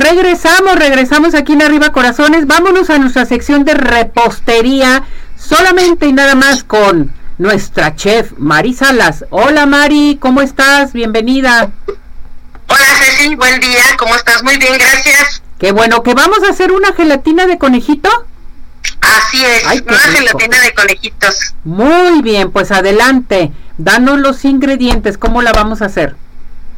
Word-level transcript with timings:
regresamos, 0.00 0.76
regresamos 0.76 1.34
aquí 1.34 1.52
en 1.52 1.62
Arriba 1.62 1.92
Corazones. 1.92 2.46
Vámonos 2.46 2.90
a 2.90 2.98
nuestra 2.98 3.26
sección 3.26 3.64
de 3.64 3.74
repostería, 3.74 5.04
solamente 5.36 6.06
y 6.06 6.12
nada 6.12 6.34
más 6.34 6.64
con 6.64 7.12
nuestra 7.38 7.94
chef 7.94 8.32
Mari 8.38 8.74
Salas. 8.74 9.24
Hola 9.30 9.66
Mari, 9.66 10.18
¿cómo 10.20 10.40
estás? 10.40 10.92
Bienvenida. 10.92 11.70
Hola 12.66 12.86
Ceci, 12.98 13.34
buen 13.34 13.60
día, 13.60 13.82
¿cómo 13.98 14.14
estás? 14.16 14.42
Muy 14.42 14.56
bien, 14.56 14.72
gracias. 14.78 15.42
Qué 15.58 15.72
bueno, 15.72 16.02
que 16.02 16.14
vamos 16.14 16.38
a 16.46 16.50
hacer 16.50 16.72
una 16.72 16.92
gelatina 16.94 17.46
de 17.46 17.58
conejito. 17.58 18.08
Así 19.00 19.44
es, 19.44 19.82
una 19.82 19.98
gelatina 19.98 20.60
de 20.60 20.72
conejitos. 20.72 21.54
Muy 21.64 22.22
bien, 22.22 22.50
pues 22.50 22.70
adelante, 22.70 23.52
danos 23.76 24.18
los 24.18 24.44
ingredientes, 24.44 25.18
¿cómo 25.18 25.42
la 25.42 25.52
vamos 25.52 25.82
a 25.82 25.86
hacer? 25.86 26.16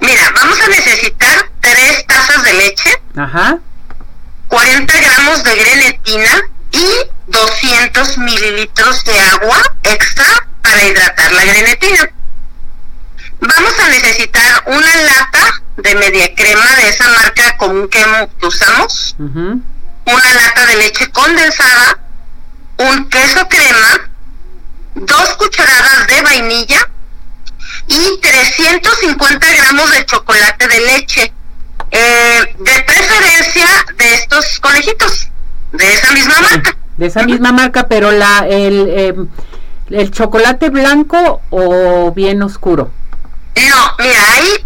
Mira, 0.00 0.32
vamos 0.34 0.60
a 0.60 0.68
necesitar 0.68 1.50
tres 1.60 2.04
tazas 2.06 2.42
de 2.42 2.52
leche, 2.54 3.01
Ajá, 3.16 3.58
40 4.48 5.00
gramos 5.00 5.44
de 5.44 5.54
grenetina 5.56 6.30
y 6.70 6.86
200 7.26 8.18
mililitros 8.18 9.04
de 9.04 9.20
agua 9.20 9.60
extra 9.82 10.24
para 10.62 10.82
hidratar 10.84 11.32
la 11.32 11.44
grenetina. 11.44 12.10
Vamos 13.40 13.78
a 13.80 13.88
necesitar 13.88 14.62
una 14.66 14.96
lata 14.96 15.62
de 15.76 15.94
media 15.96 16.34
crema 16.34 16.76
de 16.76 16.88
esa 16.88 17.08
marca 17.08 17.56
común 17.56 17.88
que 17.88 18.46
usamos, 18.46 19.14
ujú, 19.18 19.60
una 20.06 20.34
lata 20.34 20.66
de 20.66 20.76
leche 20.76 21.10
condensada, 21.10 21.98
un 22.78 23.08
queso 23.10 23.46
crema, 23.48 24.10
dos 24.94 25.36
cucharadas 25.36 26.06
de 26.06 26.22
vainilla 26.22 26.88
y 27.88 28.20
350 28.20 29.46
gramos 29.56 29.90
de 29.90 30.06
chocolate 30.06 30.68
de 30.68 30.80
leche. 30.80 31.32
Eh, 31.92 32.54
de 32.58 32.82
preferencia 32.84 33.66
de 33.98 34.14
estos 34.14 34.58
conejitos, 34.60 35.28
de 35.72 35.92
esa 35.92 36.10
misma 36.12 36.40
marca. 36.40 36.76
de 36.96 37.06
esa 37.06 37.22
misma 37.24 37.52
marca, 37.52 37.86
pero 37.86 38.10
la 38.10 38.46
el, 38.48 38.88
em, 38.98 39.28
el 39.90 40.10
chocolate 40.10 40.70
blanco 40.70 41.42
o 41.50 42.10
bien 42.12 42.42
oscuro. 42.42 42.90
No, 43.56 43.94
mira, 43.98 44.20
hay 44.34 44.64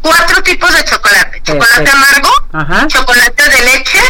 cuatro 0.00 0.42
tipos 0.42 0.74
de 0.74 0.84
chocolate. 0.84 1.42
Chocolate 1.42 1.74
Perfecto. 1.74 1.96
amargo, 1.96 2.30
Ajá. 2.52 2.86
chocolate 2.88 3.42
de 3.50 3.64
leche, 3.66 4.00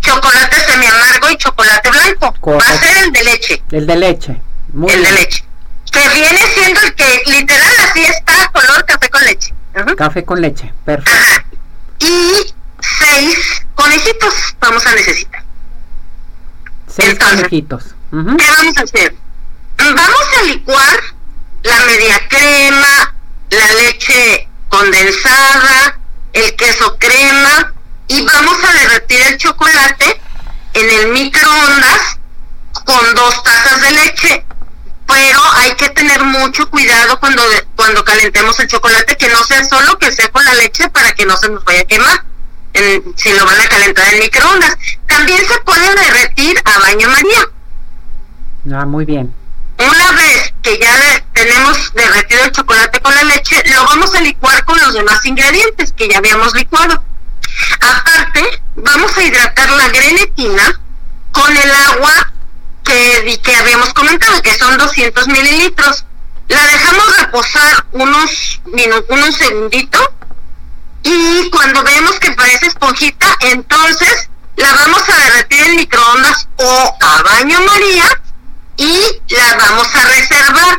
chocolate 0.00 0.56
semiamargo 0.60 1.30
y 1.30 1.36
chocolate 1.38 1.90
blanco. 1.90 2.34
Va 2.58 2.58
a 2.66 2.78
ser 2.78 2.96
el 3.04 3.12
de 3.12 3.24
leche, 3.24 3.62
El 3.70 3.86
de 3.86 3.96
leche. 3.96 4.40
Muy 4.74 4.92
el 4.92 5.02
de 5.04 5.10
leche. 5.12 5.44
Que 5.90 6.00
viene 6.10 6.38
siendo 6.54 6.80
el 6.82 6.94
que 6.94 7.22
literal 7.28 7.72
así 7.88 8.02
está, 8.02 8.50
color 8.52 8.84
café 8.84 9.08
con 9.08 9.24
leche. 9.24 9.54
Café 9.96 10.24
con 10.24 10.40
leche. 10.42 10.72
Perfecto. 10.84 11.10
Ajá. 11.18 11.44
Y 12.04 12.54
seis 12.98 13.62
conejitos 13.74 14.34
vamos 14.60 14.86
a 14.86 14.94
necesitar. 14.94 15.42
Seis 16.86 17.10
Entonces. 17.10 17.36
conejitos. 17.38 17.84
Ujú. 18.12 18.36
¿Qué 18.36 18.50
vamos 18.50 18.76
a 18.76 18.82
hacer? 18.82 19.16
Vamos 19.78 20.26
a 20.38 20.42
licuar 20.44 21.00
la 21.62 21.78
media 21.86 22.28
crema, 22.28 23.14
la 23.50 23.72
leche 23.82 24.48
condensada, 24.68 25.98
el 26.32 26.54
queso 26.56 26.96
crema 26.98 27.72
y 28.08 28.22
vamos 28.22 28.58
a 28.62 28.72
derretir 28.72 29.20
el 29.22 29.38
chocolate 29.38 30.20
en 30.74 30.90
el 30.90 31.08
microondas 31.08 32.18
con 32.84 33.14
dos 33.14 33.42
tazas 33.42 33.80
de 33.80 33.90
leche. 33.92 34.46
Pero 35.06 35.40
hay 35.54 35.74
que 35.76 35.88
tener 35.90 36.22
mucho 36.24 36.68
cuidado 36.70 37.18
cuando 37.18 37.42
cuando 37.84 38.02
calentemos 38.02 38.58
el 38.60 38.66
chocolate, 38.66 39.14
que 39.18 39.28
no 39.28 39.44
sea 39.44 39.62
solo 39.66 39.98
que 39.98 40.10
sea 40.10 40.26
con 40.30 40.42
la 40.42 40.54
leche 40.54 40.88
para 40.88 41.12
que 41.12 41.26
no 41.26 41.36
se 41.36 41.50
nos 41.50 41.62
vaya 41.64 41.82
a 41.82 41.84
quemar. 41.84 42.24
en- 42.76 43.14
si 43.16 43.30
lo 43.32 43.44
van 43.46 43.60
a 43.60 43.68
calentar 43.68 44.12
en 44.14 44.18
microondas. 44.20 44.76
También 45.06 45.38
se 45.46 45.58
puede 45.60 45.94
derretir 45.94 46.60
a 46.64 46.78
baño 46.80 47.08
María. 47.08 47.48
Ah, 48.74 48.84
muy 48.84 49.04
bien. 49.04 49.32
Una 49.78 50.10
vez 50.12 50.52
que 50.60 50.76
ya 50.80 51.24
tenemos 51.34 51.92
derretido 51.94 52.42
el 52.42 52.50
chocolate 52.50 52.98
con 53.00 53.14
la 53.14 53.22
leche, 53.24 53.62
lo 53.72 53.84
vamos 53.84 54.12
a 54.16 54.20
licuar 54.22 54.64
con 54.64 54.76
los 54.80 54.92
demás 54.92 55.24
ingredientes 55.24 55.92
que 55.92 56.08
ya 56.08 56.18
habíamos 56.18 56.52
licuado. 56.56 57.00
Aparte, 57.80 58.60
vamos 58.74 59.16
a 59.18 59.22
hidratar 59.22 59.70
la 59.70 59.88
grenetina 59.90 60.80
con 61.30 61.56
el 61.56 61.70
agua 61.92 62.32
que, 62.82 63.38
que 63.40 63.54
habíamos 63.54 63.92
comentado, 63.94 64.42
que 64.42 64.54
son 64.58 64.76
200 64.78 65.28
mililitros. 65.28 66.04
La 66.48 66.62
dejamos 66.66 67.16
reposar 67.18 67.84
unos 67.92 68.60
minutos, 68.66 69.04
unos 69.08 69.34
segunditos 69.36 70.08
y 71.02 71.50
cuando 71.50 71.82
vemos 71.82 72.18
que 72.20 72.30
parece 72.32 72.66
esponjita, 72.66 73.26
entonces 73.40 74.28
la 74.56 74.72
vamos 74.72 75.02
a 75.08 75.16
derretir 75.16 75.60
en 75.66 75.76
microondas 75.76 76.48
o 76.56 76.96
a 77.00 77.22
baño 77.22 77.60
María 77.62 78.20
y 78.76 79.00
la 79.28 79.56
vamos 79.56 79.94
a 79.94 80.02
reservar. 80.08 80.78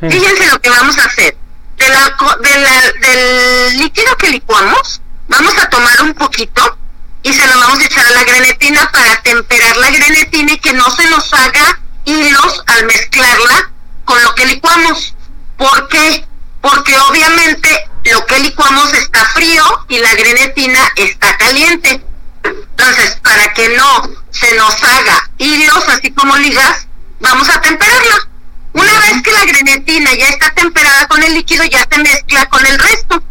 Sí. 0.00 0.10
Fíjense 0.10 0.46
lo 0.46 0.60
que 0.60 0.70
vamos 0.70 0.98
a 0.98 1.04
hacer. 1.04 1.36
De 1.76 1.88
la, 1.88 2.16
de 2.40 2.58
la- 2.58 2.92
del 3.08 3.78
líquido 3.78 4.16
que 4.16 4.30
licuamos, 4.30 5.00
vamos 5.28 5.56
a 5.58 5.68
tomar 5.70 6.02
un 6.02 6.14
poquito 6.14 6.76
y 7.22 7.32
se 7.32 7.46
lo 7.46 7.58
vamos 7.60 7.78
a 7.78 7.84
echar 7.84 8.06
a 8.06 8.10
la 8.10 8.24
grenetina 8.24 8.90
para 8.92 9.20
temperar 9.22 9.76
la 9.76 9.90
grenetina 9.90 10.52
y 10.52 10.58
que 10.58 10.72
no 10.72 10.88
se 10.90 11.08
nos 11.08 11.32
haga 11.34 11.80
hilos 12.04 12.62
al 12.66 12.84
mezclarla 12.86 13.70
con 14.08 14.22
lo 14.22 14.34
que 14.34 14.46
licuamos. 14.46 15.14
¿Por 15.58 15.88
qué? 15.88 16.24
Porque 16.62 16.98
obviamente 17.10 17.68
lo 18.10 18.24
que 18.24 18.38
licuamos 18.38 18.92
está 18.94 19.22
frío 19.26 19.62
y 19.88 19.98
la 19.98 20.14
grenetina 20.14 20.80
está 20.96 21.36
caliente. 21.36 22.02
Entonces, 22.42 23.18
para 23.22 23.52
que 23.52 23.76
no 23.76 24.10
se 24.30 24.56
nos 24.56 24.82
haga 24.82 25.30
hilos 25.36 25.88
así 25.90 26.10
como 26.12 26.34
ligas, 26.38 26.88
vamos 27.20 27.50
a 27.50 27.60
temperarla. 27.60 28.28
Una 28.72 28.98
vez 29.00 29.22
que 29.22 29.32
la 29.32 29.44
grenetina 29.44 30.14
ya 30.14 30.28
está 30.28 30.54
temperada 30.54 31.06
con 31.06 31.22
el 31.22 31.34
líquido, 31.34 31.64
ya 31.64 31.86
se 31.90 31.98
mezcla 31.98 32.46
con 32.46 32.64
el 32.64 32.78
resto. 32.78 33.22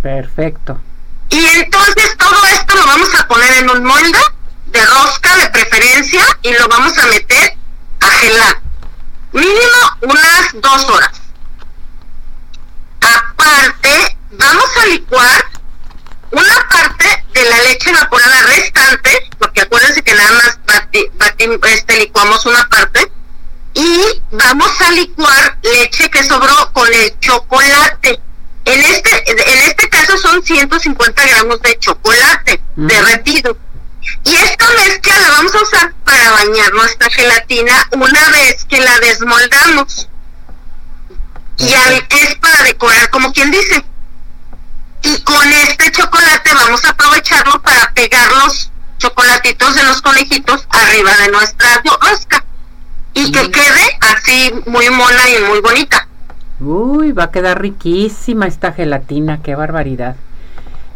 Perfecto. 0.00 0.80
Y 1.28 1.44
entonces 1.44 2.16
todo 2.16 2.42
esto 2.46 2.74
lo 2.74 2.86
vamos 2.86 3.14
a 3.16 3.28
poner 3.28 3.52
en 3.58 3.70
un 3.70 3.84
molde 3.84 4.18
de 4.66 4.86
rosca 4.86 5.36
de 5.36 5.50
preferencia 5.50 6.24
y 6.40 6.52
lo 6.54 6.68
vamos 6.68 6.96
a 6.96 7.06
meter 7.06 7.56
a 8.00 8.06
gelar. 8.06 8.71
Mínimo 9.32 9.96
unas 10.02 10.52
dos 10.54 10.84
horas. 10.90 11.10
Aparte, 13.00 14.16
vamos 14.32 14.70
a 14.80 14.86
licuar 14.86 15.44
una 16.30 16.68
parte 16.70 17.24
de 17.32 17.44
la 17.48 17.58
leche 17.62 17.90
evaporada 17.90 18.42
restante, 18.42 19.30
porque 19.38 19.62
acuérdense 19.62 20.02
que 20.02 20.14
nada 20.14 20.32
más 20.32 20.58
bati- 20.66 21.10
bati- 21.18 21.60
este, 21.72 21.98
licuamos 21.98 22.44
una 22.46 22.66
parte, 22.68 23.10
y 23.74 24.00
vamos 24.30 24.80
a 24.80 24.90
licuar 24.92 25.58
leche 25.62 26.10
que 26.10 26.22
sobró 26.24 26.72
con 26.72 26.92
el 26.92 27.18
chocolate. 27.20 28.20
En 28.64 28.80
este, 28.80 29.30
en 29.30 29.58
este 29.68 29.88
caso 29.88 30.16
son 30.18 30.42
150 30.42 31.26
gramos 31.26 31.60
de 31.62 31.78
chocolate 31.78 32.62
Mm. 32.76 32.86
derretido. 32.86 33.56
Y 34.24 34.34
esta 34.34 34.66
mezcla 34.84 35.18
la 35.20 35.28
vamos 35.30 35.54
a 35.54 35.62
usar 35.62 35.94
para 36.04 36.30
bañar 36.32 36.72
nuestra 36.74 37.08
gelatina 37.10 37.74
una 37.92 38.30
vez 38.30 38.64
que 38.64 38.80
la 38.80 38.98
desmoldamos. 39.00 40.08
Y 41.58 41.72
al- 41.72 42.06
es 42.08 42.34
para 42.36 42.64
decorar, 42.64 43.10
como 43.10 43.32
quien 43.32 43.50
dice. 43.50 43.84
Y 45.02 45.20
con 45.22 45.52
este 45.52 45.90
chocolate 45.92 46.54
vamos 46.54 46.84
a 46.84 46.90
aprovecharlo 46.90 47.60
para 47.62 47.92
pegar 47.92 48.30
los 48.44 48.70
chocolatitos 48.98 49.74
de 49.74 49.82
los 49.84 50.00
conejitos 50.02 50.66
arriba 50.70 51.16
de 51.18 51.28
nuestra 51.30 51.82
rosca. 52.00 52.44
Y 53.14 53.30
que 53.30 53.50
quede 53.50 53.98
así 54.00 54.52
muy 54.66 54.88
mona 54.90 55.28
y 55.28 55.42
muy 55.44 55.60
bonita. 55.60 56.08
Uy, 56.60 57.12
va 57.12 57.24
a 57.24 57.30
quedar 57.30 57.60
riquísima 57.60 58.46
esta 58.46 58.72
gelatina, 58.72 59.42
qué 59.42 59.54
barbaridad. 59.54 60.16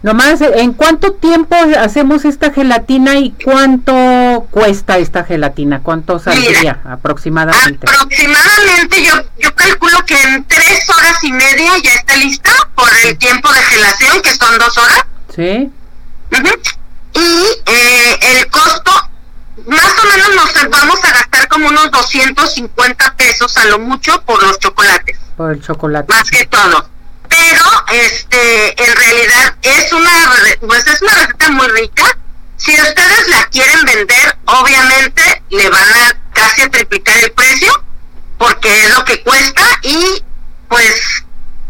Nomás, 0.07 0.41
¿en 0.41 0.73
cuánto 0.73 1.15
tiempo 1.15 1.57
hacemos 1.81 2.25
esta 2.25 2.53
gelatina 2.53 3.17
y 3.17 3.33
cuánto 3.45 4.47
cuesta 4.53 4.99
esta 4.99 5.25
gelatina? 5.25 5.81
¿Cuánto 5.83 6.21
saldría 6.21 6.79
aproximadamente? 6.85 7.89
Aproximadamente 7.91 9.03
yo, 9.03 9.15
yo 9.41 9.53
calculo 9.57 9.99
que 10.07 10.15
en 10.23 10.45
tres 10.45 10.89
horas 10.97 11.25
y 11.25 11.33
media 11.33 11.73
ya 11.83 11.91
está 11.91 12.17
lista 12.19 12.53
por 12.77 12.89
el 13.05 13.19
tiempo 13.19 13.53
de 13.53 13.59
gelación, 13.63 14.23
que 14.23 14.31
son 14.31 14.57
dos 14.59 14.79
horas. 14.79 15.05
¿Sí? 15.35 15.73
Ujú. 16.31 16.55
Y 17.15 17.43
eh, 17.67 18.19
el 18.39 18.49
costo, 18.49 18.93
más 19.67 19.93
o 20.05 20.07
menos 20.09 20.37
nos 20.37 20.71
vamos 20.71 21.05
a 21.05 21.15
gastar 21.15 21.49
como 21.49 21.67
unos 21.67 21.91
250 21.91 23.15
pesos 23.17 23.57
a 23.57 23.65
lo 23.65 23.81
mucho 23.81 24.23
por 24.23 24.41
los 24.41 24.57
chocolates, 24.61 25.19
Por 25.37 25.51
el 25.51 25.61
chocolate. 25.61 26.15
más 26.15 26.31
que 26.31 26.47
todo. 26.47 26.91
Pero, 27.39 27.65
este, 27.93 28.83
en 28.83 28.97
realidad 28.97 29.55
es 29.63 29.93
una, 29.93 30.11
pues 30.67 30.87
es 30.87 31.03
una 31.03 31.15
receta 31.15 31.51
muy 31.51 31.69
rica. 31.69 32.05
Si 32.57 32.73
ustedes 32.73 33.29
la 33.29 33.45
quieren 33.51 33.85
vender, 33.85 34.39
obviamente 34.47 35.43
le 35.51 35.69
van 35.69 35.83
a 35.83 36.17
casi 36.33 36.69
triplicar 36.71 37.17
el 37.19 37.33
precio, 37.33 37.73
porque 38.39 38.85
es 38.85 38.97
lo 38.97 39.05
que 39.05 39.23
cuesta 39.23 39.63
y, 39.83 40.25
pues, 40.69 41.25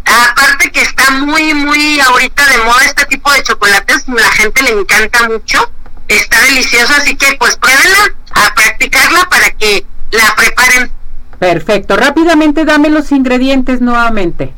aparte 0.05 0.71
que 0.71 0.83
está 0.83 1.11
muy, 1.11 1.53
muy 1.55 1.99
ahorita 2.01 2.47
de 2.47 2.59
moda 2.59 2.85
este 2.85 3.05
tipo 3.07 3.33
de 3.33 3.43
chocolates, 3.43 4.05
la 4.07 4.31
gente 4.33 4.63
le 4.63 4.71
encanta 4.71 5.29
mucho, 5.29 5.71
está 6.07 6.41
delicioso, 6.43 6.93
así 6.97 7.17
que 7.17 7.35
pues 7.39 7.57
pruébenla, 7.57 8.15
a 8.35 8.55
practicarla 8.55 9.29
para 9.29 9.51
que 9.51 9.85
la 10.13 10.35
preparen. 10.37 10.93
Perfecto, 11.41 11.97
rápidamente 11.97 12.65
dame 12.65 12.89
los 12.89 13.11
ingredientes 13.11 13.81
nuevamente. 13.81 14.55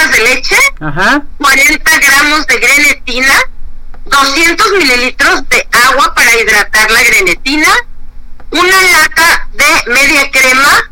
Tazas 0.00 0.12
de 0.16 0.24
leche, 0.34 0.56
Ajá, 0.80 1.22
40 1.38 1.98
gramos 1.98 2.46
de 2.46 2.56
grenetina, 2.58 3.34
200 4.06 4.72
mililitros 4.72 5.48
de 5.48 5.68
agua 5.88 6.14
para 6.14 6.34
hidratar 6.38 6.90
la 6.90 7.02
grenetina, 7.02 7.68
una 8.50 8.82
lata 8.82 9.48
de 9.52 9.92
media 9.92 10.30
crema, 10.30 10.90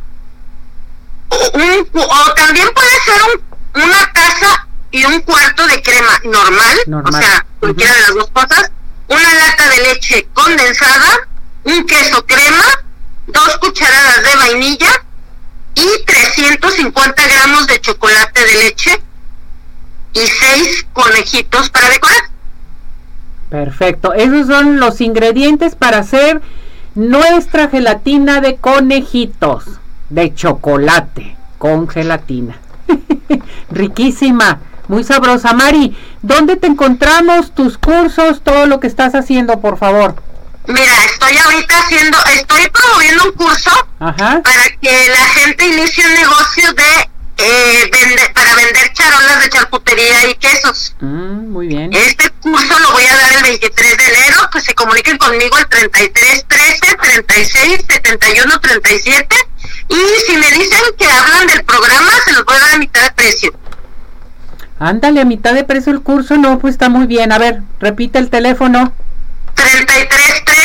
o, 1.30 1.50
un, 1.54 1.88
o 1.94 2.34
también 2.34 2.68
puede 2.74 2.90
ser 3.04 3.22
un- 3.34 3.82
una 3.82 4.12
taza 4.12 4.66
y 4.90 5.04
un 5.06 5.20
cuarto 5.22 5.66
de 5.68 5.82
crema 5.82 6.18
normal, 6.24 6.78
Normal. 6.86 7.14
o 7.14 7.18
sea, 7.18 7.46
cualquiera 7.60 7.94
de 7.94 8.00
las 8.00 8.14
dos 8.14 8.30
cosas, 8.30 8.70
una 9.08 9.34
lata 9.34 9.68
de 9.70 9.76
leche 9.84 10.28
condensada, 10.34 11.28
un 11.64 11.86
queso 11.86 12.24
crema, 12.26 12.64
dos 13.26 13.56
cucharadas 13.58 14.22
de 14.22 14.36
vainilla 14.36 15.04
y 15.78 16.04
350 16.04 17.22
gramos 17.22 17.66
de 17.68 17.80
chocolate 17.80 18.40
de 18.44 18.64
leche 18.64 19.00
y 20.12 20.20
seis 20.20 20.86
conejitos 20.92 21.70
para 21.70 21.88
decorar. 21.88 22.22
perfecto. 23.48 24.12
Esos 24.12 24.48
son 24.48 24.80
los 24.80 25.00
ingredientes 25.00 25.76
para 25.76 25.98
hacer 25.98 26.42
nuestra 26.94 27.68
gelatina 27.68 28.40
de 28.40 28.56
conejitos 28.56 29.64
de 30.10 30.34
chocolate 30.34 31.36
con 31.58 31.88
gelatina. 31.88 32.58
Riquísima, 33.70 34.60
muy 34.88 35.04
sabrosa. 35.04 35.52
Mari, 35.52 35.96
¿dónde 36.22 36.56
te 36.56 36.66
encontramos 36.66 37.52
tus 37.52 37.78
cursos, 37.78 38.42
todo 38.42 38.66
lo 38.66 38.80
que 38.80 38.88
estás 38.88 39.14
haciendo, 39.14 39.60
por 39.60 39.78
favor? 39.78 40.16
Mira, 40.68 41.04
estoy 41.06 41.36
ahorita 41.38 41.78
haciendo, 41.78 42.18
estoy 42.34 42.68
promoviendo 42.70 43.24
un 43.24 43.32
curso 43.32 43.70
Ajá. 44.00 44.40
para 44.42 44.64
que 44.80 45.08
la 45.08 45.24
gente 45.40 45.66
inicie 45.66 46.06
un 46.06 46.14
negocio 46.14 46.72
de 46.74 47.10
eh, 47.40 47.90
vende- 47.92 48.32
para 48.34 48.54
vender 48.56 48.92
charolas 48.92 49.42
de 49.44 49.48
charcutería 49.48 50.28
y 50.28 50.34
quesos. 50.34 50.94
Mm, 51.00 51.50
muy 51.52 51.68
bien. 51.68 51.92
Este 51.94 52.28
curso 52.42 52.78
lo 52.80 52.90
voy 52.92 53.04
a 53.06 53.16
dar 53.16 53.32
el 53.36 53.42
23 53.44 53.96
de 53.96 54.04
enero, 54.04 54.50
que 54.52 54.60
se 54.60 54.74
comuniquen 54.74 55.16
conmigo 55.18 55.56
al 55.56 55.68
33 55.68 56.44
13 56.48 56.96
36 57.00 57.84
71 57.88 58.60
37 58.60 59.36
y 59.88 59.96
si 60.26 60.36
me 60.36 60.50
dicen 60.50 60.80
que 60.98 61.06
hablan 61.06 61.46
del 61.46 61.64
programa 61.64 62.10
se 62.24 62.32
los 62.32 62.44
voy 62.44 62.56
a 62.56 62.60
dar 62.60 62.74
a 62.74 62.78
mitad 62.78 63.02
de 63.04 63.10
precio. 63.12 63.52
Ándale, 64.80 65.20
a 65.20 65.24
mitad 65.24 65.54
de 65.54 65.64
precio 65.64 65.92
el 65.92 66.02
curso, 66.02 66.36
no, 66.36 66.58
pues 66.58 66.74
está 66.74 66.88
muy 66.88 67.06
bien. 67.06 67.32
A 67.32 67.38
ver, 67.38 67.60
repite 67.80 68.18
el 68.18 68.30
teléfono, 68.30 68.92
33 69.54 70.44
13 70.44 70.57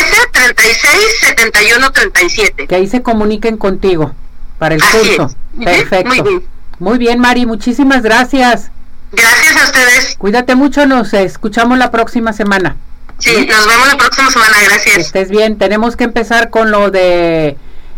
36 0.54 0.98
71 1.22 1.92
37. 1.92 2.68
que 2.68 2.76
ahí 2.76 2.88
se 2.88 3.02
comuniquen 3.02 3.58
contigo 3.58 4.14
para 4.60 4.76
el 4.76 4.82
Así 4.84 4.98
curso. 4.98 5.36
es. 5.60 5.66
Perfecto. 5.66 6.10
muy 6.10 6.22
bien. 6.22 6.44
Muy 6.80 6.98
bien, 6.98 7.20
Mari, 7.20 7.46
muchísimas 7.46 8.02
gracias. 8.02 8.70
Gracias 9.12 9.56
a 9.62 9.66
ustedes. 9.66 10.16
Cuídate 10.18 10.56
mucho, 10.56 10.86
nos 10.86 11.14
escuchamos 11.14 11.78
la 11.78 11.92
próxima 11.92 12.34
semana. 12.34 12.76
Sí, 13.20 13.48
nos 13.48 13.68
vemos 13.68 13.88
la 13.88 13.96
próxima 13.98 14.30
semana. 14.32 14.58
Que 14.60 14.66
Gracias. 14.66 14.98
estés 14.98 15.30
bien. 15.30 15.58
Tenemos 15.58 15.96
que 15.96 16.04
empezar 16.04 16.50
con 16.50 16.72
lo 16.72 16.90
de 16.92 17.56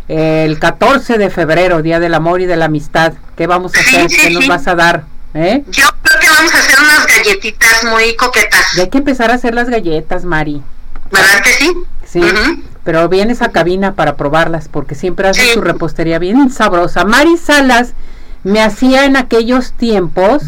eh, 0.10 0.44
el 0.46 0.60
14 0.60 1.18
de 1.18 1.30
febrero, 1.30 1.82
Día 1.82 2.00
del 2.00 2.14
Amor 2.14 2.42
y 2.42 2.46
de 2.46 2.58
la 2.58 2.66
Amistad. 2.66 3.14
¿Qué 3.38 3.48
vamos 3.48 3.74
a 3.76 3.80
Sí, 3.82 3.96
hacer? 3.96 4.10
sí, 4.12 4.18
¿Qué 4.22 4.30
nos 4.32 4.48
vas 4.48 4.68
a 4.68 4.76
dar? 4.76 5.06
¿Eh? 5.34 5.64
Yo 5.72 5.88
creo 6.04 6.20
que 6.20 6.30
vamos 6.30 6.54
a 6.54 6.58
hacer 6.60 6.80
unas 6.80 7.08
galletitas 7.08 7.84
muy 7.86 8.16
coquetas. 8.18 8.74
Ya 8.76 8.84
hay 8.84 8.90
que 8.90 8.98
empezar 9.00 9.32
a 9.32 9.36
hacer 9.36 9.56
las 9.56 9.70
galletas, 9.70 10.26
Mari. 10.26 10.62
¿Verdad 11.12 11.42
que 11.42 11.54
sí? 11.54 11.74
Sí, 12.22 12.64
pero 12.84 13.10
vienes 13.10 13.42
a 13.42 13.50
cabina 13.50 13.94
para 13.94 14.16
probarlas 14.16 14.68
porque 14.70 14.96
siempre 14.96 15.28
haces 15.28 15.44
Sí. 15.50 15.54
tu 15.56 15.62
repostería 15.62 16.20
bien 16.20 16.50
sabrosa. 16.50 17.04
Mari 17.06 17.38
Salas 17.38 17.94
me 18.44 18.62
hacía 18.62 19.06
en 19.06 19.18
aquellos 19.18 19.72
tiempos 19.74 20.44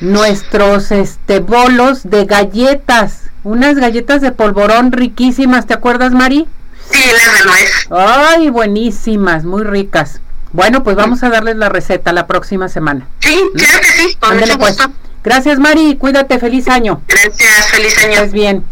nuestros 0.00 0.90
este 0.92 1.40
bolos 1.40 2.02
de 2.04 2.24
galletas, 2.24 3.24
unas 3.44 3.76
galletas 3.76 4.20
de 4.22 4.32
polvorón 4.32 4.92
riquísimas, 4.92 5.66
¿te 5.66 5.74
acuerdas, 5.74 6.12
Mari? 6.12 6.46
Sí, 6.90 7.00
las 7.12 7.38
de 7.38 7.44
nuez. 7.44 7.70
Ay, 7.90 8.50
buenísimas, 8.50 9.44
muy 9.44 9.62
ricas. 9.64 10.20
Bueno, 10.52 10.82
pues 10.82 10.96
vamos 10.96 11.22
a 11.22 11.28
darles 11.28 11.56
la 11.56 11.68
receta 11.68 12.12
la 12.12 12.26
próxima 12.26 12.68
semana. 12.68 13.06
Sí, 13.20 13.38
claro 13.54 13.78
que 13.80 13.86
sí, 14.02 14.16
con 14.18 14.32
Ándale, 14.32 14.52
mucho 14.54 14.58
pues. 14.58 14.76
gusto. 14.76 14.92
Gracias, 15.22 15.58
Mari, 15.58 15.96
cuídate, 15.96 16.38
feliz 16.38 16.66
año. 16.68 17.02
Gracias, 17.06 17.66
feliz 17.70 17.96
año. 17.98 18.12
Estés 18.14 18.32
bien. 18.32 18.64